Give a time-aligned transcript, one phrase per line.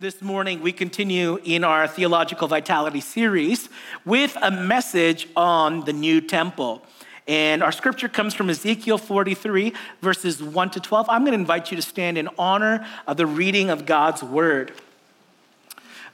[0.00, 3.68] This morning, we continue in our Theological Vitality series
[4.04, 6.84] with a message on the new temple.
[7.26, 11.08] And our scripture comes from Ezekiel 43, verses 1 to 12.
[11.10, 14.70] I'm going to invite you to stand in honor of the reading of God's word.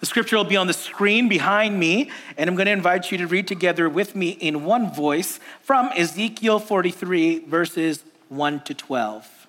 [0.01, 3.19] The scripture will be on the screen behind me, and I'm going to invite you
[3.19, 9.44] to read together with me in one voice from Ezekiel 43, verses 1 to 12.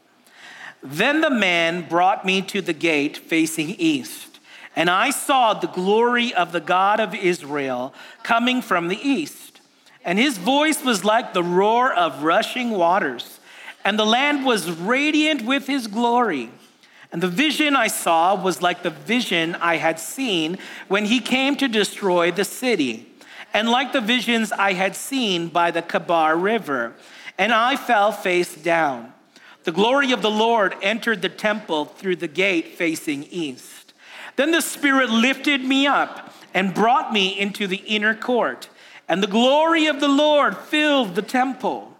[0.88, 4.40] Then the man brought me to the gate facing east,
[4.76, 9.62] and I saw the glory of the God of Israel coming from the east.
[10.04, 13.40] And his voice was like the roar of rushing waters,
[13.84, 16.52] and the land was radiant with his glory.
[17.12, 21.56] And the vision I saw was like the vision I had seen when he came
[21.56, 23.12] to destroy the city,
[23.56, 26.94] and like the visions I had seen by the Kebar River.
[27.40, 29.15] And I fell face down.
[29.66, 33.94] The glory of the Lord entered the temple through the gate facing east.
[34.36, 38.70] Then the Spirit lifted me up and brought me into the inner court,
[39.10, 41.92] and the glory of the Lord filled the temple.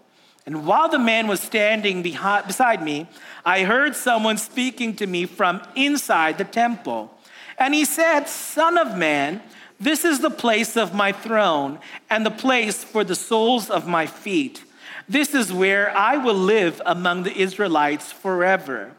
[0.46, 3.08] And while the man was standing behind, beside me,
[3.44, 7.12] I heard someone speaking to me from inside the temple.
[7.58, 9.42] And he said, Son of man,
[9.80, 14.06] this is the place of my throne and the place for the soles of my
[14.06, 14.62] feet.
[15.08, 18.92] This is where I will live among the Israelites forever.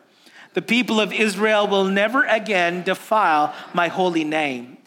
[0.54, 4.78] The people of Israel will never again defile my holy name.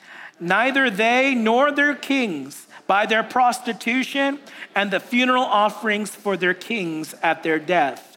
[0.40, 4.40] Neither they nor their kings by their prostitution
[4.74, 8.16] and the funeral offerings for their kings at their death.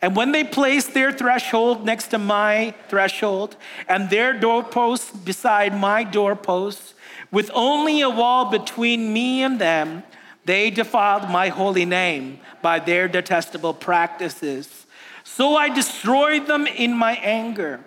[0.00, 3.56] And when they place their threshold next to my threshold
[3.88, 6.94] and their doorposts beside my doorposts,
[7.32, 10.04] with only a wall between me and them,
[10.46, 14.86] they defiled my holy name by their detestable practices.
[15.24, 17.84] So I destroyed them in my anger.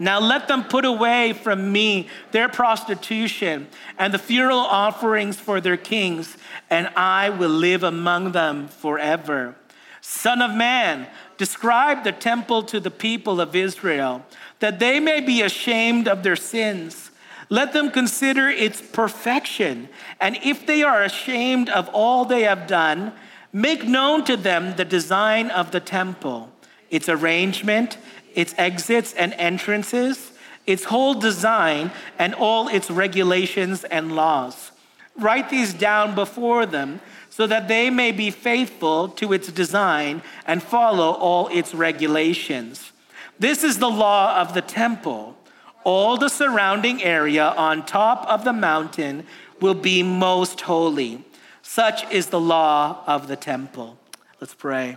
[0.00, 5.76] Now let them put away from me their prostitution and the funeral offerings for their
[5.76, 6.36] kings,
[6.68, 9.54] and I will live among them forever.
[10.00, 14.26] Son of man, describe the temple to the people of Israel,
[14.58, 17.11] that they may be ashamed of their sins
[17.48, 19.88] let them consider its perfection.
[20.20, 23.12] And if they are ashamed of all they have done,
[23.52, 26.50] make known to them the design of the temple,
[26.90, 27.98] its arrangement,
[28.34, 30.32] its exits and entrances,
[30.66, 34.70] its whole design, and all its regulations and laws.
[35.16, 40.62] Write these down before them so that they may be faithful to its design and
[40.62, 42.92] follow all its regulations.
[43.38, 45.36] This is the law of the temple
[45.84, 49.26] all the surrounding area on top of the mountain
[49.60, 51.24] will be most holy.
[51.62, 53.98] Such is the law of the temple.
[54.40, 54.96] Let's pray.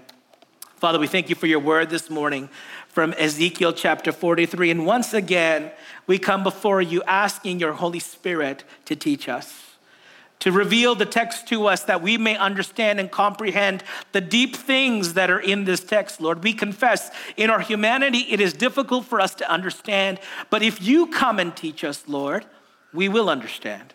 [0.77, 2.49] Father, we thank you for your word this morning
[2.87, 4.71] from Ezekiel chapter 43.
[4.71, 5.71] And once again,
[6.07, 9.64] we come before you asking your Holy Spirit to teach us
[10.45, 15.15] to reveal the text to us that we may understand and comprehend the deep things
[15.15, 16.43] that are in this text, Lord.
[16.43, 20.19] We confess in our humanity, it is difficult for us to understand,
[20.51, 22.45] but if you come and teach us, Lord,
[22.93, 23.94] we will understand.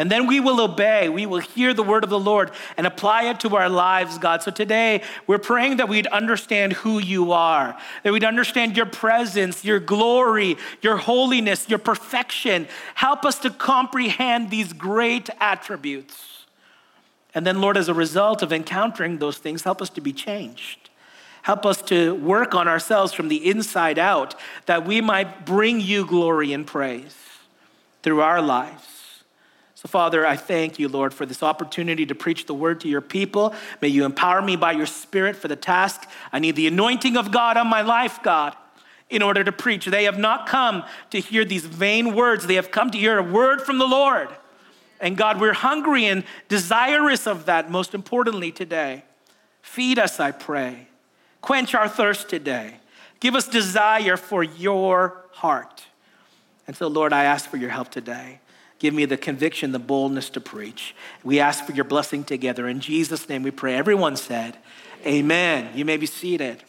[0.00, 1.10] And then we will obey.
[1.10, 4.42] We will hear the word of the Lord and apply it to our lives, God.
[4.42, 9.62] So today, we're praying that we'd understand who you are, that we'd understand your presence,
[9.62, 12.66] your glory, your holiness, your perfection.
[12.94, 16.46] Help us to comprehend these great attributes.
[17.34, 20.88] And then, Lord, as a result of encountering those things, help us to be changed.
[21.42, 24.34] Help us to work on ourselves from the inside out,
[24.64, 27.14] that we might bring you glory and praise
[28.02, 28.89] through our lives.
[29.80, 33.00] So, Father, I thank you, Lord, for this opportunity to preach the word to your
[33.00, 33.54] people.
[33.80, 36.06] May you empower me by your spirit for the task.
[36.34, 38.54] I need the anointing of God on my life, God,
[39.08, 39.86] in order to preach.
[39.86, 43.22] They have not come to hear these vain words, they have come to hear a
[43.22, 44.28] word from the Lord.
[45.00, 49.04] And God, we're hungry and desirous of that, most importantly today.
[49.62, 50.88] Feed us, I pray.
[51.40, 52.74] Quench our thirst today.
[53.18, 55.84] Give us desire for your heart.
[56.66, 58.40] And so, Lord, I ask for your help today.
[58.80, 60.96] Give me the conviction, the boldness to preach.
[61.22, 62.66] We ask for your blessing together.
[62.66, 63.74] In Jesus' name we pray.
[63.76, 64.56] Everyone said,
[65.06, 65.68] Amen.
[65.74, 66.64] You may be seated.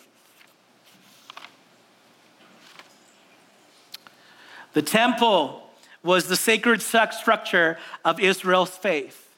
[4.73, 5.63] The temple
[6.03, 9.29] was the sacred structure of Israel's faith.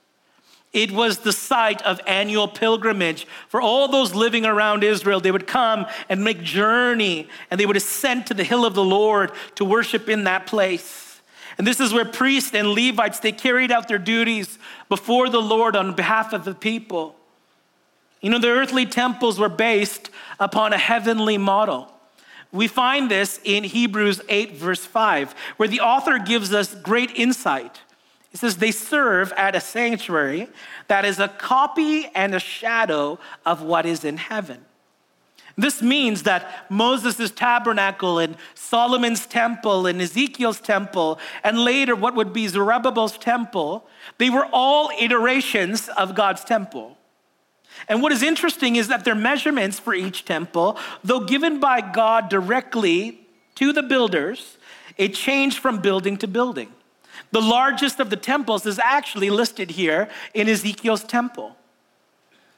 [0.71, 5.19] It was the site of annual pilgrimage for all those living around Israel.
[5.19, 8.83] They would come and make journey and they would ascend to the hill of the
[8.83, 11.12] Lord to worship in that place.
[11.57, 14.57] And this is where priests and Levites, they carried out their duties
[14.89, 17.15] before the Lord on behalf of the people.
[18.21, 20.09] You know, the earthly temples were based
[20.39, 21.91] upon a heavenly model.
[22.51, 27.81] We find this in Hebrews 8, verse 5, where the author gives us great insight.
[28.29, 30.47] He says, They serve at a sanctuary
[30.87, 34.63] that is a copy and a shadow of what is in heaven.
[35.55, 42.33] This means that Moses' tabernacle and Solomon's temple and Ezekiel's temple, and later what would
[42.33, 46.97] be Zerubbabel's temple, they were all iterations of God's temple.
[47.87, 52.29] And what is interesting is that their measurements for each temple, though given by God
[52.29, 54.57] directly to the builders,
[54.97, 56.71] it changed from building to building.
[57.31, 61.55] The largest of the temples is actually listed here in Ezekiel's temple.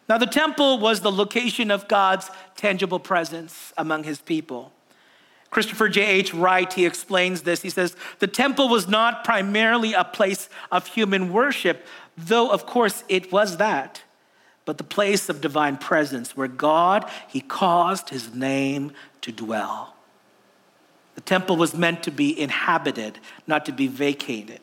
[0.07, 4.72] Now, the temple was the location of God's tangible presence among his people.
[5.50, 6.34] Christopher J.H.
[6.34, 7.62] Wright, he explains this.
[7.62, 11.86] He says, The temple was not primarily a place of human worship,
[12.18, 14.04] though, of course, it was that,
[14.66, 18.92] but the place of divine presence where God, he caused his name
[19.22, 19.96] to dwell.
[21.16, 24.60] The temple was meant to be inhabited, not to be vacated.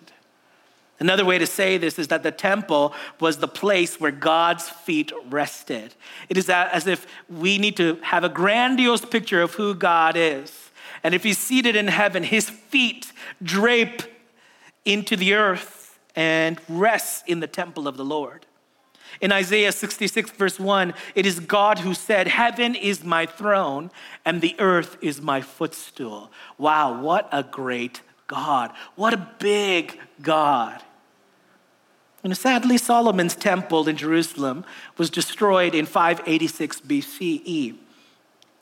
[1.02, 5.10] Another way to say this is that the temple was the place where God's feet
[5.28, 5.96] rested.
[6.28, 10.70] It is as if we need to have a grandiose picture of who God is.
[11.02, 13.12] And if he's seated in heaven, his feet
[13.42, 14.04] drape
[14.84, 18.46] into the earth and rest in the temple of the Lord.
[19.20, 23.90] In Isaiah 66, verse 1, it is God who said, Heaven is my throne
[24.24, 26.30] and the earth is my footstool.
[26.58, 28.70] Wow, what a great God.
[28.94, 30.80] What a big God.
[32.30, 34.64] Sadly, Solomon's temple in Jerusalem
[34.96, 37.76] was destroyed in 586 BCE.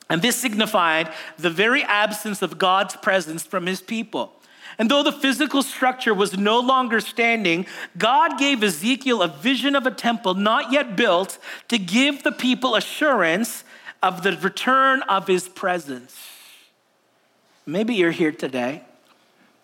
[0.09, 4.33] And this signified the very absence of God's presence from his people.
[4.79, 7.67] And though the physical structure was no longer standing,
[7.99, 12.75] God gave Ezekiel a vision of a temple not yet built to give the people
[12.75, 13.63] assurance
[14.03, 16.17] of the return of his presence.
[17.67, 18.83] Maybe you're here today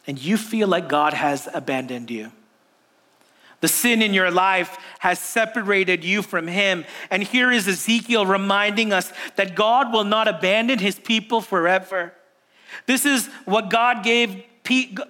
[0.06, 2.30] and you feel like God has abandoned you.
[3.60, 6.84] The sin in your life has separated you from Him.
[7.10, 12.12] And here is Ezekiel reminding us that God will not abandon His people forever.
[12.86, 14.42] This is what God gave,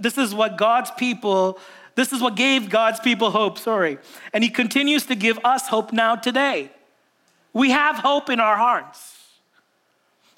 [0.00, 1.58] this is what God's people,
[1.96, 3.98] this is what gave God's people hope, sorry.
[4.32, 6.70] And He continues to give us hope now today.
[7.52, 9.15] We have hope in our hearts.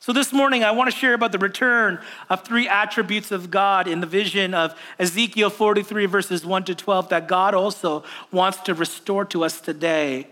[0.09, 2.01] So, this morning, I want to share about the return
[2.31, 7.11] of three attributes of God in the vision of Ezekiel 43, verses 1 to 12,
[7.11, 10.27] that God also wants to restore to us today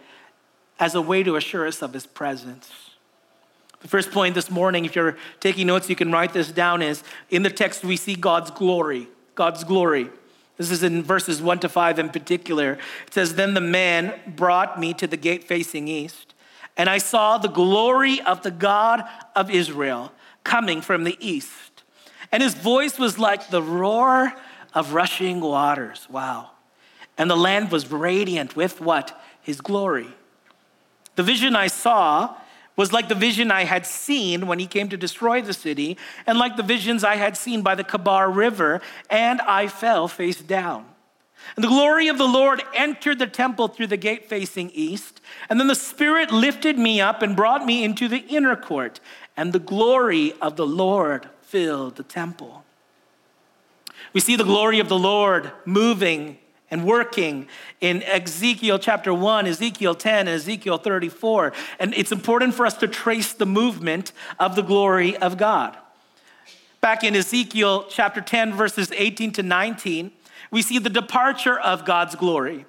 [0.80, 2.70] as a way to assure us of his presence.
[3.80, 7.04] The first point this morning, if you're taking notes, you can write this down, is
[7.28, 9.08] in the text we see God's glory.
[9.34, 10.08] God's glory.
[10.56, 12.78] This is in verses 1 to 5 in particular.
[13.08, 16.32] It says, Then the man brought me to the gate facing east
[16.76, 20.12] and I saw the glory of the God of Israel
[20.44, 21.82] coming from the east.
[22.30, 24.32] And his voice was like the roar
[24.74, 26.06] of rushing waters.
[26.10, 26.50] Wow.
[27.16, 29.20] And the land was radiant with what?
[29.40, 30.08] His glory.
[31.14, 32.36] The vision I saw
[32.76, 35.96] was like the vision I had seen when he came to destroy the city,
[36.26, 40.42] and like the visions I had seen by the Kebar River, and I fell face
[40.42, 40.84] down.
[41.54, 45.20] And the glory of the Lord entered the temple through the gate facing east.
[45.48, 49.00] And then the Spirit lifted me up and brought me into the inner court.
[49.36, 52.64] And the glory of the Lord filled the temple.
[54.12, 56.38] We see the glory of the Lord moving
[56.70, 57.46] and working
[57.80, 61.52] in Ezekiel chapter 1, Ezekiel 10, and Ezekiel 34.
[61.78, 65.76] And it's important for us to trace the movement of the glory of God.
[66.80, 70.10] Back in Ezekiel chapter 10, verses 18 to 19,
[70.50, 72.66] we see the departure of God's glory.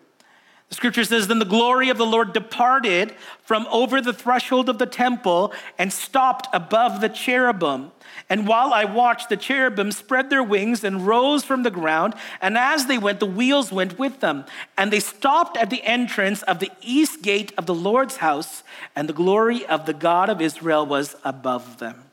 [0.70, 4.80] The scripture says, Then the glory of the Lord departed from over the threshold of
[4.80, 7.92] the temple and stopped above the cherubim.
[8.30, 12.16] And while I watched, the cherubim spread their wings and rose from the ground.
[12.42, 14.44] And as they went, the wheels went with them.
[14.78, 18.64] And they stopped at the entrance of the east gate of the Lord's house,
[18.96, 22.04] and the glory of the God of Israel was above them.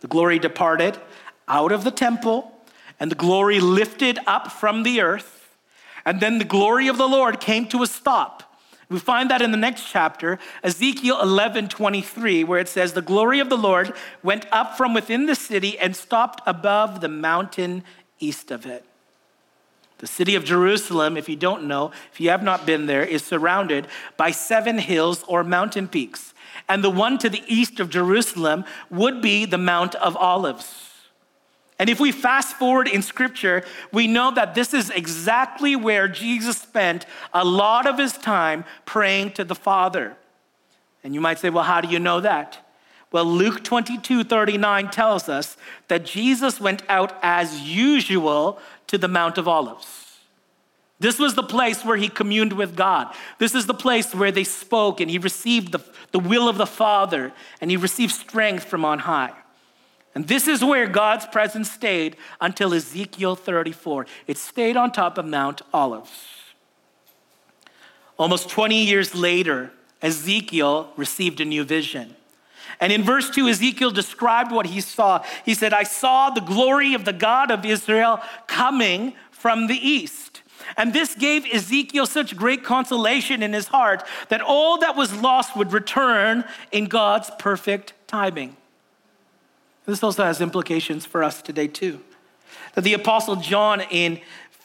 [0.00, 0.98] The glory departed
[1.46, 2.57] out of the temple
[3.00, 5.56] and the glory lifted up from the earth.
[6.04, 8.44] And then the glory of the Lord came to a stop.
[8.88, 13.38] We find that in the next chapter, Ezekiel 11 23, where it says, The glory
[13.38, 17.84] of the Lord went up from within the city and stopped above the mountain
[18.18, 18.84] east of it.
[19.98, 23.22] The city of Jerusalem, if you don't know, if you have not been there, is
[23.22, 26.32] surrounded by seven hills or mountain peaks.
[26.68, 30.87] And the one to the east of Jerusalem would be the Mount of Olives.
[31.78, 36.58] And if we fast forward in scripture, we know that this is exactly where Jesus
[36.58, 40.16] spent a lot of his time praying to the Father.
[41.04, 42.58] And you might say, well, how do you know that?
[43.12, 45.56] Well, Luke 22 39 tells us
[45.86, 48.58] that Jesus went out as usual
[48.88, 50.08] to the Mount of Olives.
[51.00, 53.14] This was the place where he communed with God.
[53.38, 55.80] This is the place where they spoke and he received the,
[56.10, 59.32] the will of the Father and he received strength from on high.
[60.18, 64.04] And this is where God's presence stayed until Ezekiel 34.
[64.26, 66.10] It stayed on top of Mount Olives.
[68.18, 69.70] Almost 20 years later,
[70.02, 72.16] Ezekiel received a new vision.
[72.80, 75.24] And in verse 2, Ezekiel described what he saw.
[75.44, 80.42] He said, I saw the glory of the God of Israel coming from the east.
[80.76, 85.56] And this gave Ezekiel such great consolation in his heart that all that was lost
[85.56, 88.56] would return in God's perfect timing.
[89.88, 92.00] This also has implications for us today, too.
[92.74, 94.20] That the Apostle John in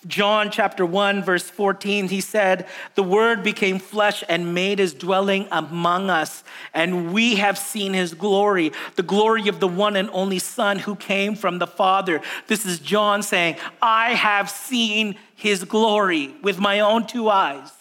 [0.06, 5.48] John chapter 1, verse 14, he said, The word became flesh and made his dwelling
[5.50, 10.40] among us, and we have seen his glory, the glory of the one and only
[10.40, 12.20] Son who came from the Father.
[12.48, 17.72] This is John saying, I have seen his glory with my own two eyes.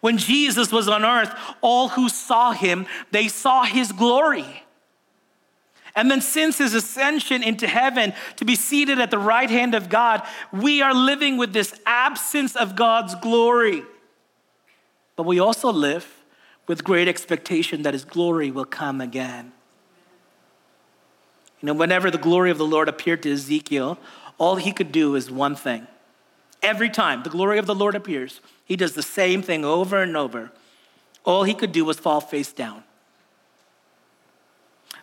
[0.00, 4.63] When Jesus was on earth, all who saw him, they saw his glory.
[5.96, 9.88] And then, since his ascension into heaven to be seated at the right hand of
[9.88, 10.22] God,
[10.52, 13.84] we are living with this absence of God's glory.
[15.14, 16.24] But we also live
[16.66, 19.52] with great expectation that his glory will come again.
[21.60, 23.96] You know, whenever the glory of the Lord appeared to Ezekiel,
[24.36, 25.86] all he could do is one thing.
[26.62, 30.16] Every time the glory of the Lord appears, he does the same thing over and
[30.16, 30.50] over.
[31.24, 32.82] All he could do was fall face down.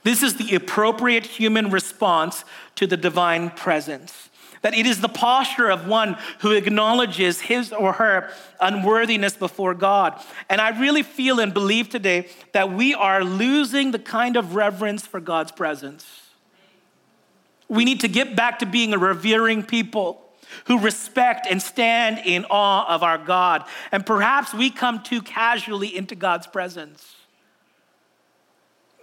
[0.03, 2.43] This is the appropriate human response
[2.75, 4.29] to the divine presence.
[4.61, 10.21] That it is the posture of one who acknowledges his or her unworthiness before God.
[10.49, 15.05] And I really feel and believe today that we are losing the kind of reverence
[15.05, 16.05] for God's presence.
[17.67, 20.21] We need to get back to being a revering people
[20.65, 23.63] who respect and stand in awe of our God.
[23.91, 27.15] And perhaps we come too casually into God's presence.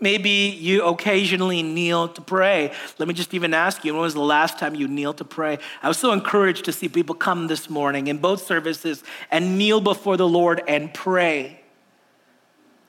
[0.01, 2.73] Maybe you occasionally kneel to pray.
[2.99, 5.59] Let me just even ask you when was the last time you kneel to pray?
[5.83, 9.81] I was so encouraged to see people come this morning in both services and kneel
[9.81, 11.61] before the Lord and pray.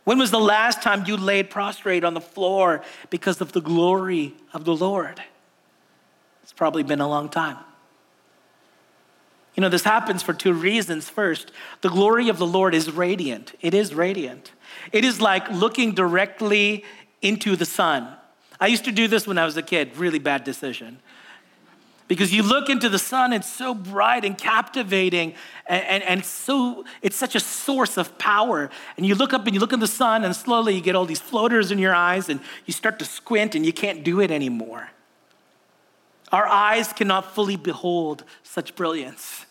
[0.04, 4.34] When was the last time you laid prostrate on the floor because of the glory
[4.54, 5.22] of the Lord?
[6.44, 7.58] It's probably been a long time.
[9.56, 11.10] You know, this happens for two reasons.
[11.10, 11.52] First,
[11.82, 13.54] the glory of the Lord is radiant.
[13.62, 14.52] It is radiant.
[14.92, 16.86] It is like looking directly
[17.22, 18.16] into the sun.
[18.60, 21.00] I used to do this when I was a kid, really bad decision.
[22.08, 25.36] Because you look into the sun, it's so bright and captivating,
[25.68, 28.72] and, and, and so it's such a source of power.
[28.98, 31.06] And you look up and you look in the sun, and slowly you get all
[31.06, 34.32] these floaters in your eyes, and you start to squint, and you can't do it
[34.32, 34.90] anymore.
[36.32, 39.46] Our eyes cannot fully behold such brilliance.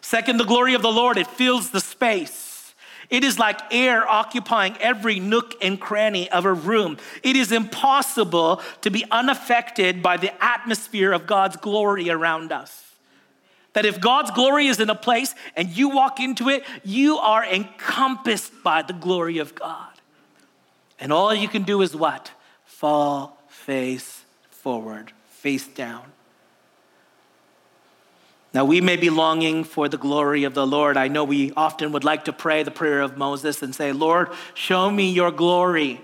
[0.00, 2.47] Second, the glory of the Lord, it fills the space.
[3.10, 6.98] It is like air occupying every nook and cranny of a room.
[7.22, 12.84] It is impossible to be unaffected by the atmosphere of God's glory around us.
[13.72, 17.44] That if God's glory is in a place and you walk into it, you are
[17.44, 19.92] encompassed by the glory of God.
[21.00, 22.30] And all you can do is what?
[22.66, 26.02] Fall face forward, face down.
[28.58, 30.96] Now, we may be longing for the glory of the Lord.
[30.96, 34.30] I know we often would like to pray the prayer of Moses and say, Lord,
[34.52, 36.00] show me your glory.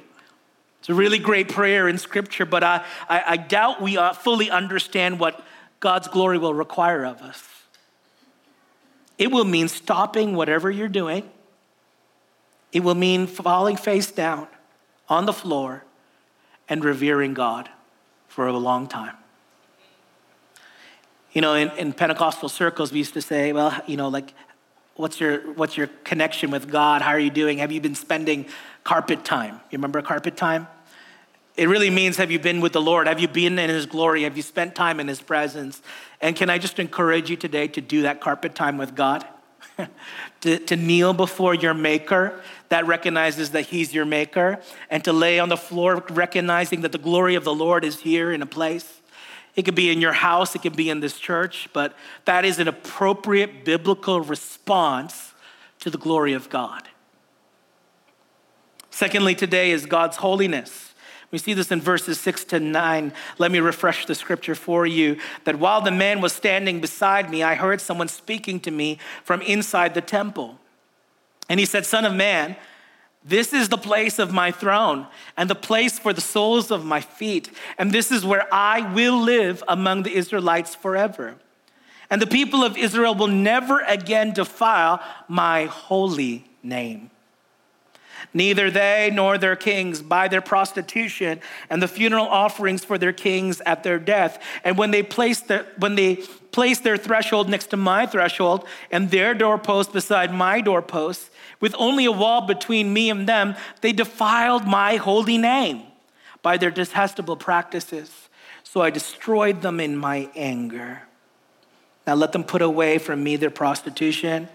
[0.78, 4.52] It's a really great prayer in Scripture, but I, I, I doubt we uh, fully
[4.52, 5.44] understand what
[5.80, 7.42] God's glory will require of us.
[9.18, 11.28] It will mean stopping whatever you're doing,
[12.70, 14.46] it will mean falling face down
[15.08, 15.82] on the floor
[16.68, 17.68] and revering God
[18.28, 19.16] for a long time.
[21.34, 24.32] You know, in, in Pentecostal circles, we used to say, well, you know, like,
[24.94, 27.02] what's your, what's your connection with God?
[27.02, 27.58] How are you doing?
[27.58, 28.46] Have you been spending
[28.84, 29.54] carpet time?
[29.70, 30.68] You remember carpet time?
[31.56, 33.08] It really means have you been with the Lord?
[33.08, 34.22] Have you been in His glory?
[34.22, 35.82] Have you spent time in His presence?
[36.20, 39.26] And can I just encourage you today to do that carpet time with God?
[40.42, 45.40] to, to kneel before your Maker that recognizes that He's your Maker, and to lay
[45.40, 49.00] on the floor recognizing that the glory of the Lord is here in a place.
[49.56, 52.58] It could be in your house, it could be in this church, but that is
[52.58, 55.32] an appropriate biblical response
[55.80, 56.88] to the glory of God.
[58.90, 60.94] Secondly, today is God's holiness.
[61.30, 63.12] We see this in verses six to nine.
[63.38, 67.42] Let me refresh the scripture for you that while the man was standing beside me,
[67.42, 70.60] I heard someone speaking to me from inside the temple.
[71.48, 72.54] And he said, Son of man,
[73.24, 77.00] This is the place of my throne and the place for the soles of my
[77.00, 77.50] feet.
[77.78, 81.36] And this is where I will live among the Israelites forever.
[82.10, 87.10] And the people of Israel will never again defile my holy name.
[88.34, 91.40] Neither they nor their kings by their prostitution
[91.70, 94.42] and the funeral offerings for their kings at their death.
[94.64, 96.22] And when they place their, when they
[96.54, 101.30] place their threshold next to my threshold and their doorpost beside my doorpost,
[101.60, 105.82] with only a wall between me and them, they defiled my holy name
[106.42, 108.28] by their detestable practices.
[108.62, 111.02] So I destroyed them in my anger.
[112.06, 114.48] Now let them put away from me their prostitution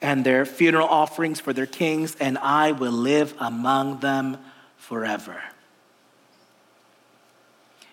[0.00, 4.38] and their funeral offerings for their kings, and I will live among them
[4.78, 5.42] forever.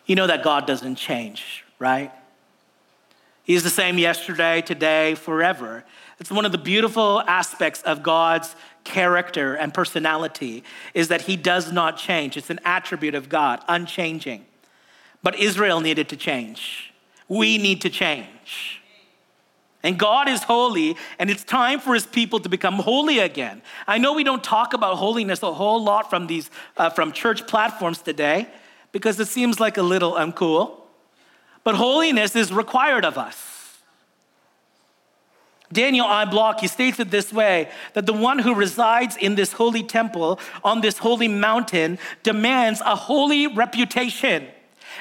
[0.05, 2.11] You know that God doesn't change, right?
[3.49, 5.83] He's the same yesterday, today, forever.
[6.19, 10.63] It's one of the beautiful aspects of God's character and personality
[10.93, 12.37] is that he does not change.
[12.37, 14.45] It's an attribute of God, unchanging.
[15.23, 16.93] But Israel needed to change.
[17.27, 18.83] We need to change.
[19.81, 23.63] And God is holy, and it's time for his people to become holy again.
[23.87, 27.47] I know we don't talk about holiness a whole lot from these uh, from church
[27.47, 28.47] platforms today
[28.91, 30.78] because it seems like a little uncool.
[31.63, 33.49] But holiness is required of us.
[35.71, 36.25] Daniel I.
[36.25, 40.39] Block, he states it this way that the one who resides in this holy temple
[40.63, 44.47] on this holy mountain demands a holy reputation.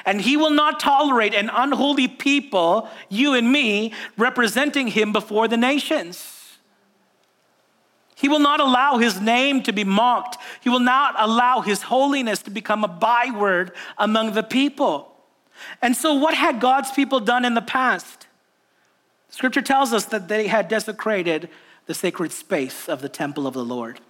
[0.05, 5.57] And he will not tolerate an unholy people, you and me, representing him before the
[5.57, 6.35] nations.
[8.15, 10.37] He will not allow his name to be mocked.
[10.61, 15.18] He will not allow his holiness to become a byword among the people.
[15.83, 18.27] And so, what had God's people done in the past?
[19.31, 21.49] Scripture tells us that they had desecrated
[21.87, 24.01] the sacred space of the temple of the Lord.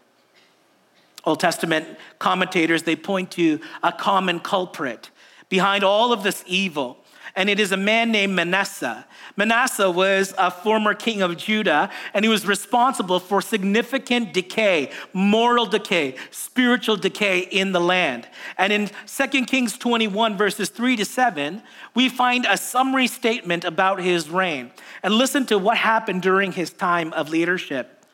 [1.24, 1.86] Old Testament
[2.18, 5.10] commentators, they point to a common culprit
[5.48, 6.98] behind all of this evil.
[7.38, 9.06] And it is a man named Manasseh.
[9.36, 15.64] Manasseh was a former king of Judah, and he was responsible for significant decay, moral
[15.64, 18.26] decay, spiritual decay in the land.
[18.58, 21.62] And in 2 Kings 21, verses 3 to 7,
[21.94, 24.72] we find a summary statement about his reign.
[25.04, 28.04] And listen to what happened during his time of leadership.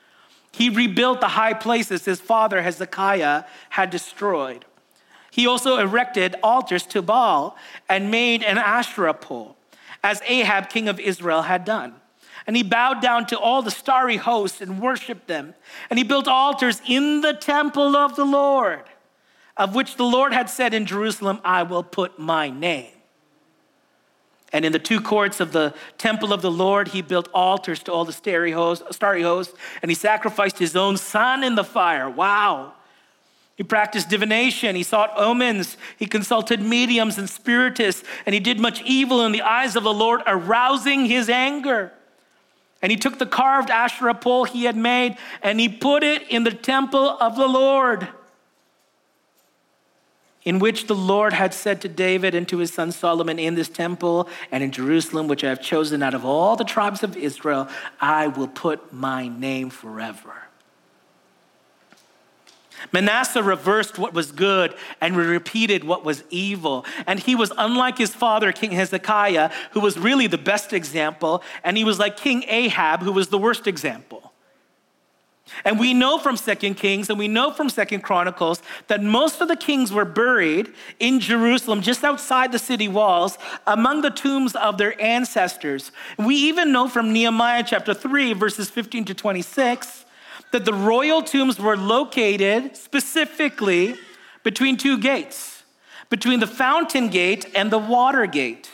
[0.52, 4.66] He rebuilt the high places his father Hezekiah had destroyed.
[5.34, 7.56] He also erected altars to Baal
[7.88, 9.56] and made an Asherah pole,
[10.00, 11.96] as Ahab, king of Israel, had done.
[12.46, 15.54] And he bowed down to all the starry hosts and worshiped them.
[15.90, 18.84] And he built altars in the temple of the Lord,
[19.56, 22.92] of which the Lord had said in Jerusalem, I will put my name.
[24.52, 27.92] And in the two courts of the temple of the Lord, he built altars to
[27.92, 32.08] all the starry hosts, starry hosts and he sacrificed his own son in the fire.
[32.08, 32.74] Wow.
[33.56, 34.74] He practiced divination.
[34.74, 35.76] He sought omens.
[35.96, 38.02] He consulted mediums and spiritists.
[38.26, 41.92] And he did much evil in the eyes of the Lord, arousing his anger.
[42.84, 46.44] And he took the carved Asherah pole he had made and he put it in
[46.44, 48.08] the temple of the Lord,
[50.42, 53.70] in which the Lord had said to David and to his son Solomon, In this
[53.70, 57.70] temple and in Jerusalem, which I have chosen out of all the tribes of Israel,
[58.02, 60.43] I will put my name forever.
[62.92, 66.84] Manasseh reversed what was good and repeated what was evil.
[67.06, 71.76] And he was unlike his father, King Hezekiah, who was really the best example, and
[71.76, 74.32] he was like King Ahab, who was the worst example.
[75.64, 79.48] And we know from Second Kings and we know from Second Chronicles that most of
[79.48, 84.78] the kings were buried in Jerusalem, just outside the city walls, among the tombs of
[84.78, 85.92] their ancestors.
[86.18, 90.03] We even know from Nehemiah chapter 3, verses 15 to 26
[90.54, 93.96] that the royal tombs were located specifically
[94.44, 95.64] between two gates,
[96.10, 98.70] between the fountain gate and the water gate.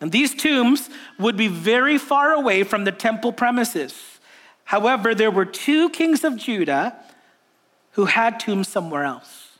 [0.00, 0.90] And these tombs
[1.20, 3.94] would be very far away from the temple premises.
[4.64, 6.96] However, there were two kings of Judah
[7.92, 9.50] who had tombs somewhere else.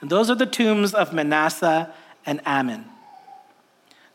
[0.00, 1.92] And those are the tombs of Manasseh
[2.24, 2.84] and Amon.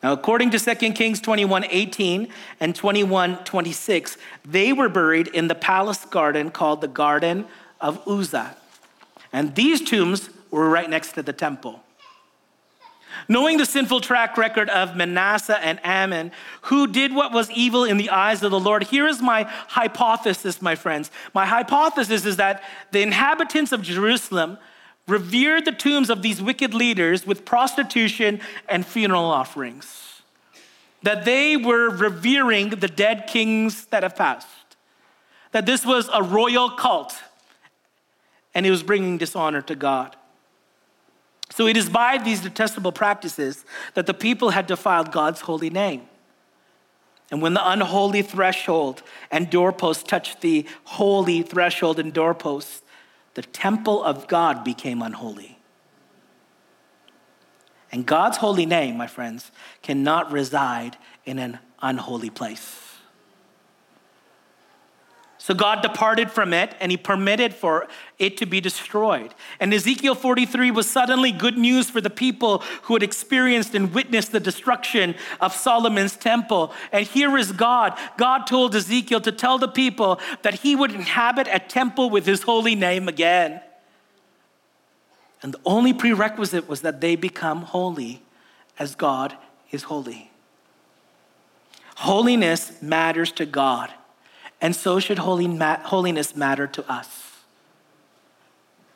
[0.04, 2.28] Now, according to 2 Kings 21 18
[2.60, 7.46] and 21 26, they were buried in the palace garden called the Garden
[7.80, 8.56] of Uzzah.
[9.32, 11.84] And these tombs were right next to the temple.
[13.28, 16.32] Knowing the sinful track record of Manasseh and Amon,
[16.64, 20.62] who did what was evil in the eyes of the Lord, here is my hypothesis,
[20.62, 21.12] my friends.
[21.34, 24.58] My hypothesis is that the inhabitants of Jerusalem
[25.08, 30.22] revered the tombs of these wicked leaders with prostitution and funeral offerings.
[31.04, 34.48] That they were revering the dead kings that have passed.
[35.52, 37.16] That this was a royal cult.
[38.54, 40.16] and it was bringing dishonor to God.
[41.50, 46.04] So it is by these detestable practices that the people had defiled God's holy name.
[47.30, 52.84] And when the unholy threshold and doorpost touched the holy threshold and doorpost,
[53.34, 55.58] the temple of God became unholy.
[57.91, 62.90] And God's holy name, my friends, cannot reside in an unholy place.
[65.43, 67.88] So God departed from it and he permitted for
[68.19, 69.34] it to be destroyed.
[69.60, 74.34] And Ezekiel 43 was suddenly good news for the people who had experienced and witnessed
[74.34, 76.71] the destruction of Solomon's temple.
[76.91, 77.97] And here is God.
[78.17, 82.43] God told Ezekiel to tell the people that he would inhabit a temple with his
[82.43, 83.62] holy name again.
[85.41, 88.21] And the only prerequisite was that they become holy
[88.77, 89.36] as God
[89.71, 90.30] is holy.
[91.95, 93.91] Holiness matters to God
[94.62, 97.32] and so should holiness matter to us.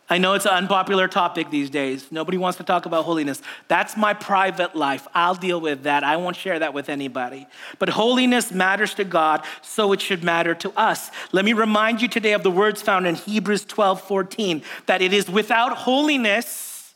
[0.08, 2.12] I know it's an unpopular topic these days.
[2.12, 3.42] Nobody wants to talk about holiness.
[3.68, 5.08] That's my private life.
[5.16, 6.04] I'll deal with that.
[6.04, 7.48] I won't share that with anybody.
[7.80, 11.10] But holiness matters to God, so it should matter to us.
[11.32, 15.12] Let me remind you today of the words found in Hebrews 12 14 that it
[15.12, 16.94] is without holiness,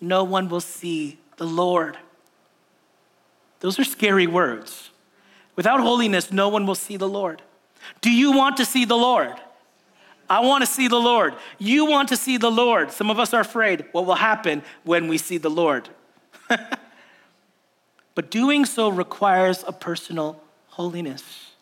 [0.00, 1.96] no one will see the Lord.
[3.60, 4.90] Those are scary words.
[5.54, 7.42] Without holiness, no one will see the Lord.
[8.00, 9.34] Do you want to see the Lord?
[10.30, 11.34] I want to see the Lord.
[11.58, 12.92] You want to see the Lord.
[12.92, 15.88] Some of us are afraid what will happen when we see the Lord.
[18.14, 21.52] but doing so requires a personal holiness.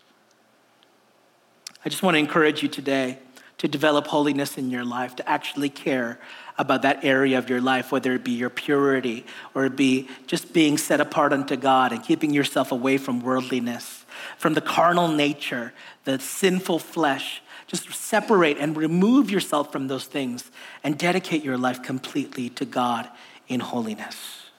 [1.84, 3.18] I just want to encourage you today
[3.58, 6.18] to develop holiness in your life, to actually care
[6.58, 9.24] about that area of your life, whether it be your purity
[9.54, 14.05] or it be just being set apart unto God and keeping yourself away from worldliness,
[14.38, 15.72] from the carnal nature,
[16.04, 17.42] the sinful flesh.
[17.66, 20.50] Just separate and remove yourself from those things
[20.84, 23.08] and dedicate your life completely to God
[23.48, 24.50] in holiness.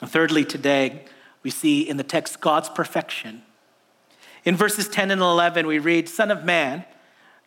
[0.00, 1.04] And thirdly, today,
[1.42, 3.42] we see in the text God's perfection.
[4.44, 6.84] In verses 10 and 11, we read, Son of man,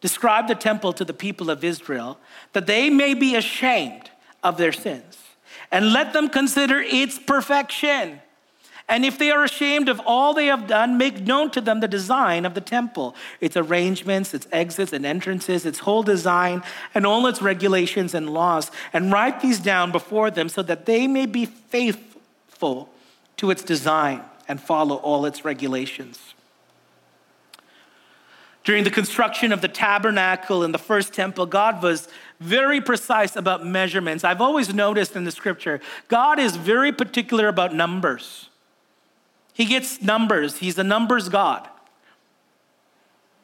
[0.02, 2.20] describe the temple to the people of Israel,
[2.54, 4.10] that they may be ashamed
[4.44, 5.18] of their sins,
[5.72, 8.22] and let them consider its perfection.
[8.90, 11.90] And if they are ashamed of all they have done, make known to them the
[11.90, 16.64] design of the temple, its arrangements, its exits and entrances, its whole design,
[16.96, 21.06] and all its regulations and laws, and write these down before them so that they
[21.06, 22.90] may be faithful
[23.36, 26.34] to its design and follow all its regulations.
[28.64, 32.08] During the construction of the tabernacle in the first temple, God was
[32.40, 34.24] very precise about measurements.
[34.24, 38.47] I've always noticed in the scripture, God is very particular about numbers.
[39.58, 41.68] He gets numbers, He's a numbers God.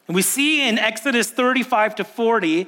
[0.08, 2.68] And we see in Exodus 35 to 40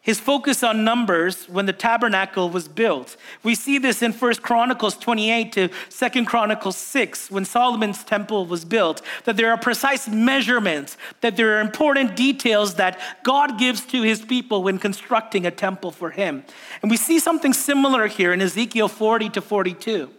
[0.00, 3.18] his focus on numbers when the tabernacle was built.
[3.42, 8.64] We see this in 1 Chronicles 28 to 2 Chronicles 6 when Solomon's temple was
[8.64, 14.00] built, that there are precise measurements, that there are important details that God gives to
[14.00, 16.42] his people when constructing a temple for him.
[16.80, 20.10] And we see something similar here in Ezekiel 40 to 42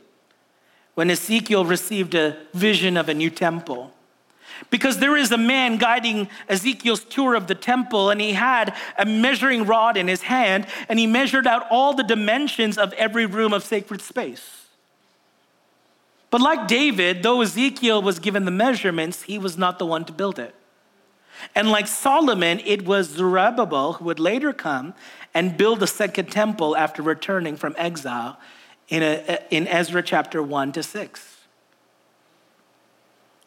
[0.95, 3.93] when Ezekiel received a vision of a new temple.
[4.69, 9.05] Because there is a man guiding Ezekiel's tour of the temple, and he had a
[9.05, 13.53] measuring rod in his hand, and he measured out all the dimensions of every room
[13.53, 14.67] of sacred space.
[16.29, 20.13] But like David, though Ezekiel was given the measurements, he was not the one to
[20.13, 20.53] build it.
[21.55, 24.93] And like Solomon, it was Zerubbabel who would later come
[25.33, 28.37] and build the second temple after returning from exile
[28.89, 31.37] in, a, in Ezra chapter 1 to 6.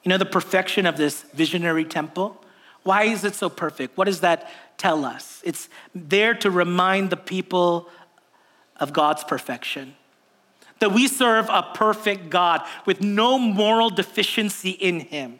[0.02, 2.42] You know, the perfection of this visionary temple?
[2.82, 3.96] Why is it so perfect?
[3.96, 5.40] What does that tell us?
[5.44, 7.88] It's there to remind the people
[8.76, 9.94] of God's perfection.
[10.80, 15.38] That we serve a perfect God with no moral deficiency in him.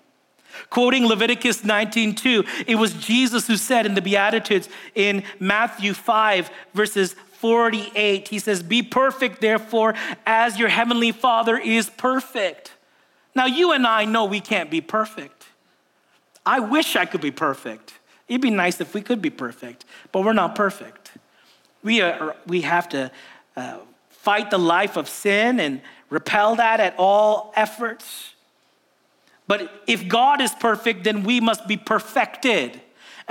[0.70, 7.16] Quoting Leviticus 19:2, it was Jesus who said in the Beatitudes in Matthew 5, verses
[7.42, 12.70] 48, he says, Be perfect, therefore, as your heavenly Father is perfect.
[13.35, 15.46] Now, you and I know we can't be perfect.
[16.46, 17.94] I wish I could be perfect.
[18.28, 21.11] It'd be nice if we could be perfect, but we're not perfect.
[21.83, 23.11] We, are, we have to
[23.57, 23.78] uh,
[24.11, 28.35] fight the life of sin and repel that at all efforts.
[29.48, 32.81] But if God is perfect, then we must be perfected.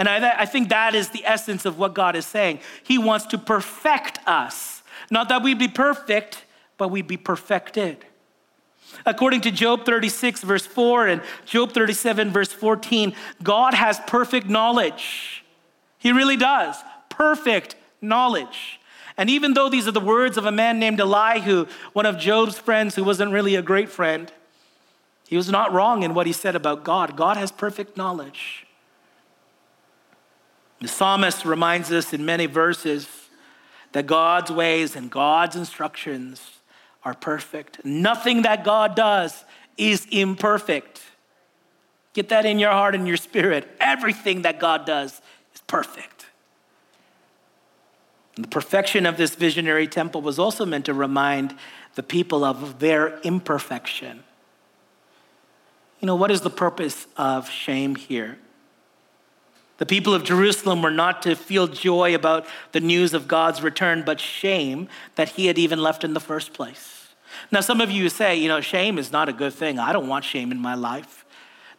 [0.01, 2.61] And I, I think that is the essence of what God is saying.
[2.81, 4.81] He wants to perfect us.
[5.11, 6.43] Not that we be perfect,
[6.79, 8.03] but we be perfected.
[9.05, 15.45] According to Job 36, verse 4, and Job 37, verse 14, God has perfect knowledge.
[15.99, 16.77] He really does.
[17.09, 18.79] perfect knowledge.
[19.17, 22.57] And even though these are the words of a man named Elihu, one of Job's
[22.57, 24.31] friends who wasn't really a great friend,
[25.27, 27.15] he was not wrong in what he said about God.
[27.15, 28.65] God has perfect knowledge.
[30.81, 33.07] The psalmist reminds us in many verses
[33.91, 36.59] that God's ways and God's instructions
[37.03, 37.85] are perfect.
[37.85, 39.45] Nothing that God does
[39.77, 41.01] is imperfect.
[42.13, 43.67] Get that in your heart and your spirit.
[43.79, 45.21] Everything that God does
[45.53, 46.25] is perfect.
[48.35, 51.55] And the perfection of this visionary temple was also meant to remind
[51.95, 54.23] the people of their imperfection.
[55.99, 58.39] You know, what is the purpose of shame here?
[59.81, 64.03] The people of Jerusalem were not to feel joy about the news of God's return,
[64.05, 67.07] but shame that he had even left in the first place.
[67.51, 69.79] Now, some of you say, you know, shame is not a good thing.
[69.79, 71.25] I don't want shame in my life.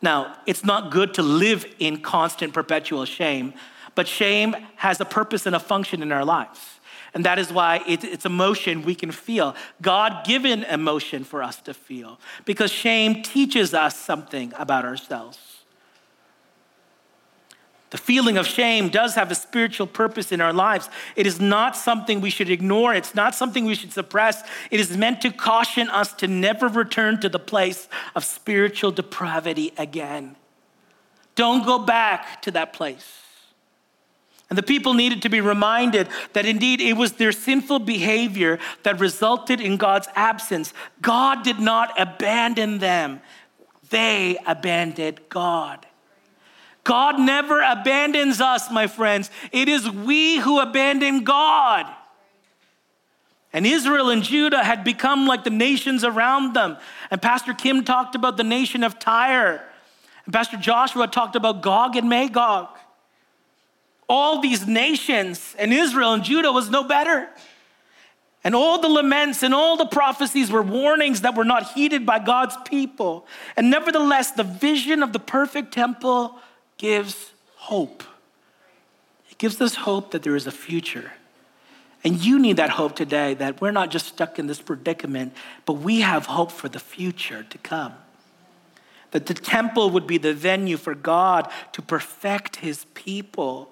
[0.03, 3.55] Now, it's not good to live in constant, perpetual shame,
[3.95, 6.81] but shame has a purpose and a function in our lives.
[7.15, 11.73] And that is why it's emotion we can feel, God given emotion for us to
[11.73, 15.62] feel, because shame teaches us something about ourselves.
[17.93, 20.89] The feeling of shame does have a spiritual purpose in our lives.
[21.15, 22.95] It is not something we should ignore.
[22.95, 24.43] It's not something we should suppress.
[24.71, 29.75] It is meant to caution us to never return to the place of spiritual depravity
[29.77, 30.37] again.
[31.35, 33.21] Don't go back to that place.
[34.49, 39.01] And the people needed to be reminded that indeed it was their sinful behavior that
[39.01, 40.73] resulted in God's absence.
[41.03, 43.21] God did not abandon them,
[43.91, 45.85] they abandoned God.
[46.85, 49.31] God never abandons us, my friends.
[49.53, 51.87] It is we who abandon God.
[53.53, 56.79] And Israel and Judah had become like the nations around them.
[57.11, 59.63] And Pastor Kim talked about the nation of Tyre.
[60.25, 62.69] And Pastor Joshua talked about Gog and Magog.
[64.09, 67.29] All these nations, and Israel and Judah was no better.
[68.45, 72.19] And all the laments and all the prophecies were warnings that were not heeded by
[72.19, 73.27] God's people.
[73.57, 76.41] And nevertheless, the vision of the perfect temple
[76.83, 78.03] gives hope.
[79.31, 81.13] It gives us hope that there is a future.
[82.03, 85.33] And you need that hope today that we're not just stuck in this predicament,
[85.65, 87.93] but we have hope for the future to come.
[89.13, 93.72] That the temple would be the venue for God to perfect his people.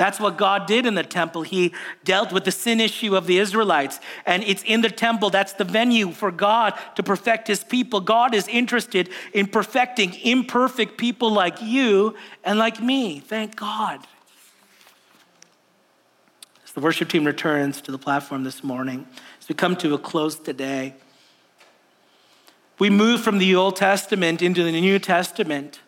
[0.00, 1.42] That's what God did in the temple.
[1.42, 4.00] He dealt with the sin issue of the Israelites.
[4.24, 8.00] And it's in the temple, that's the venue for God to perfect his people.
[8.00, 13.20] God is interested in perfecting imperfect people like you and like me.
[13.20, 14.06] Thank God.
[16.64, 19.06] As the worship team returns to the platform this morning,
[19.38, 20.94] as we come to a close today,
[22.78, 25.80] we move from the Old Testament into the New Testament.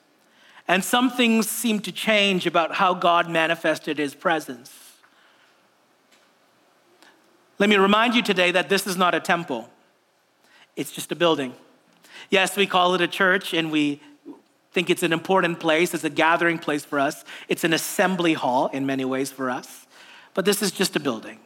[0.72, 4.74] And some things seem to change about how God manifested his presence.
[7.58, 9.68] Let me remind you today that this is not a temple,
[10.74, 11.52] it's just a building.
[12.30, 14.00] Yes, we call it a church and we
[14.70, 18.68] think it's an important place, it's a gathering place for us, it's an assembly hall
[18.68, 19.86] in many ways for us.
[20.32, 21.38] But this is just a building.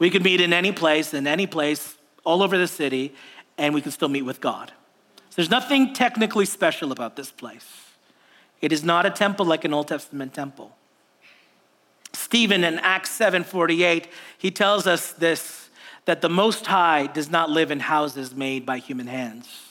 [0.00, 3.14] We could meet in any place, in any place, all over the city,
[3.56, 4.72] and we can still meet with God.
[5.30, 7.87] So there's nothing technically special about this place.
[8.60, 10.76] It is not a temple like an Old Testament temple.
[12.12, 15.68] Stephen in Acts 7:48, he tells us this
[16.04, 19.68] that the most high does not live in houses made by human hands.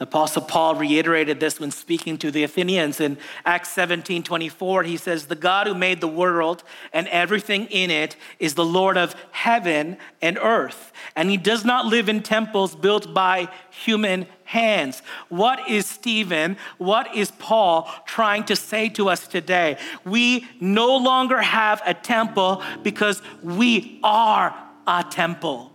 [0.00, 4.84] Apostle Paul reiterated this when speaking to the Athenians in Acts 17 24.
[4.84, 8.96] He says, The God who made the world and everything in it is the Lord
[8.96, 15.02] of heaven and earth, and he does not live in temples built by human hands.
[15.28, 19.76] What is Stephen, what is Paul trying to say to us today?
[20.06, 24.56] We no longer have a temple because we are
[24.86, 25.70] a temple.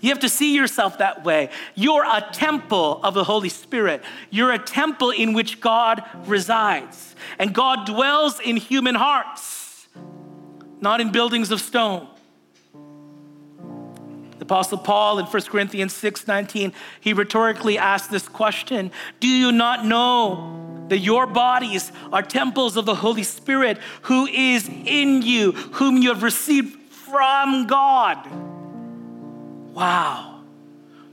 [0.00, 1.50] You have to see yourself that way.
[1.74, 4.04] You're a temple of the Holy Spirit.
[4.30, 7.16] You're a temple in which God resides.
[7.40, 9.88] And God dwells in human hearts,
[10.80, 12.06] not in buildings of stone.
[14.44, 19.50] The Apostle Paul in 1 Corinthians 6 19, he rhetorically asked this question Do you
[19.50, 25.52] not know that your bodies are temples of the Holy Spirit who is in you,
[25.52, 28.18] whom you have received from God?
[29.74, 30.42] Wow.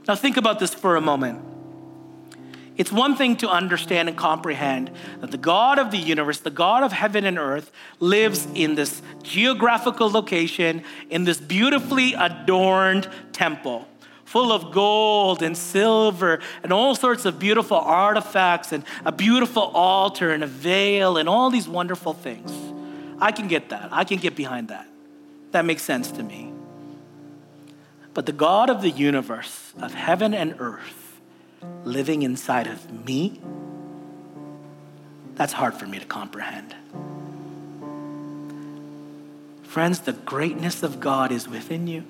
[0.06, 1.51] Now think about this for a moment.
[2.76, 6.82] It's one thing to understand and comprehend that the God of the universe, the God
[6.82, 13.86] of heaven and earth, lives in this geographical location, in this beautifully adorned temple.
[14.32, 20.30] full of gold and silver and all sorts of beautiful artifacts and a beautiful altar
[20.30, 22.50] and a veil and all these wonderful things.
[23.20, 23.90] I can get that.
[23.92, 24.88] I can get behind that.
[25.50, 26.50] That makes sense to me.
[28.14, 31.01] But the God of the universe, of heaven and earth,
[31.84, 33.40] living inside of me,
[35.34, 36.74] that's hard for me to comprehend.
[39.62, 42.04] Friends, the greatness of God is within you.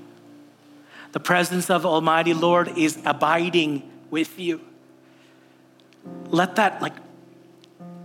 [1.13, 4.61] The presence of Almighty Lord is abiding with you.
[6.29, 6.95] Let that like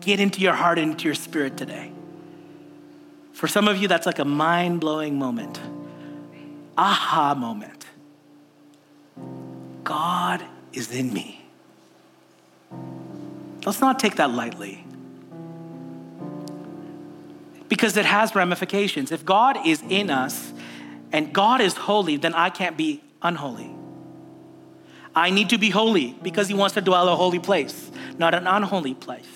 [0.01, 1.91] get into your heart and into your spirit today.
[3.33, 5.59] For some of you, that's like a mind blowing moment,
[6.77, 7.85] aha moment.
[9.83, 11.36] God is in me.
[13.67, 14.81] Let's not take that lightly
[17.67, 19.11] because it has ramifications.
[19.11, 20.53] If God is in us
[21.11, 23.69] and God is holy, then I can't be unholy.
[25.13, 28.47] I need to be holy because He wants to dwell a holy place, not an
[28.47, 29.27] unholy place.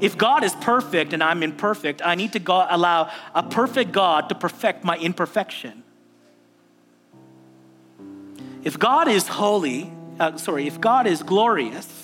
[0.00, 4.30] If God is perfect and I'm imperfect, I need to go, allow a perfect God
[4.30, 5.82] to perfect my imperfection.
[8.62, 12.03] If God is holy, uh, sorry, if God is glorious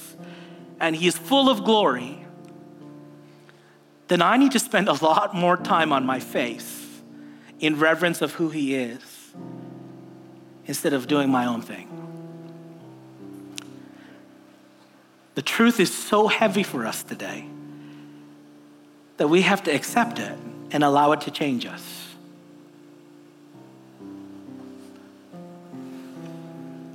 [0.81, 2.25] and He is full of glory,
[4.09, 6.87] then I need to spend a lot more time on my face
[7.61, 9.33] in reverence of who He is
[10.67, 11.89] instead of doing my own thing.
[15.35, 17.47] The truth is so heavy for us today
[19.17, 20.37] that we have to accept it
[20.71, 22.09] and allow it to change us.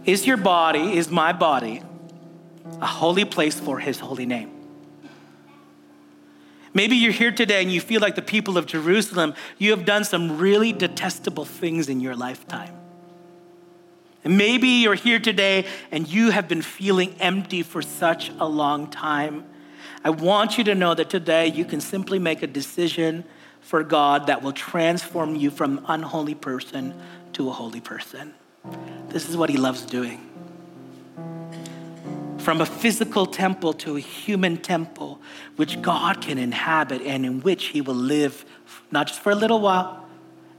[0.05, 1.81] Is your body, is my body,
[2.81, 4.51] a holy place for his holy name?
[6.73, 10.03] Maybe you're here today and you feel like the people of Jerusalem, you have done
[10.03, 12.75] some really detestable things in your lifetime.
[14.25, 18.89] And maybe you're here today and you have been feeling empty for such a long
[18.89, 19.45] time.
[20.03, 23.23] I want you to know that today you can simply make a decision
[23.61, 26.93] for God that will transform you from an unholy person
[27.33, 28.33] to a holy person.
[29.09, 30.34] This is what he loves doing.
[32.45, 35.19] From a physical temple to a human temple,
[35.55, 38.45] which God can inhabit and in which he will live,
[38.91, 40.07] not just for a little while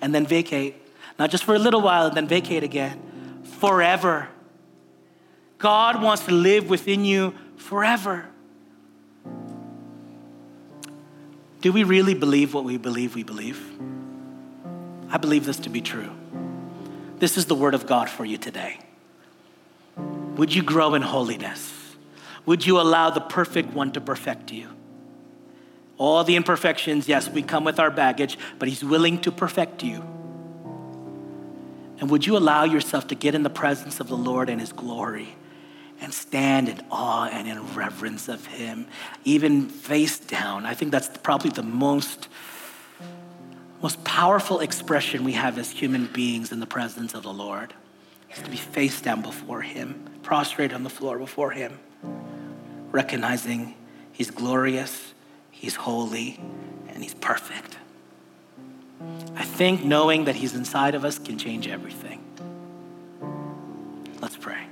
[0.00, 0.74] and then vacate,
[1.16, 3.00] not just for a little while and then vacate again,
[3.60, 4.26] forever.
[5.58, 8.26] God wants to live within you forever.
[11.60, 13.64] Do we really believe what we believe we believe?
[15.08, 16.10] I believe this to be true.
[17.20, 18.80] This is the word of God for you today.
[20.36, 21.74] Would you grow in holiness?
[22.46, 24.70] Would you allow the perfect one to perfect you?
[25.98, 30.02] All the imperfections, yes, we come with our baggage, but He's willing to perfect you.
[31.98, 34.72] And would you allow yourself to get in the presence of the Lord and His
[34.72, 35.34] glory
[36.00, 38.86] and stand in awe and in reverence of Him,
[39.24, 40.66] even face down?
[40.66, 42.28] I think that's probably the most
[43.82, 47.74] most powerful expression we have as human beings in the presence of the Lord
[48.34, 51.78] is to be face down before Him, prostrate on the floor before Him,
[52.90, 53.74] recognizing
[54.12, 55.14] He's glorious,
[55.50, 56.40] He's holy,
[56.88, 57.76] and He's perfect.
[59.34, 62.22] I think knowing that He's inside of us can change everything.
[64.20, 64.65] Let's pray.